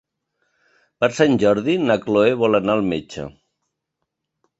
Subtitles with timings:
[1.03, 3.27] Per Sant Jordi na Chloé vol anar al metge.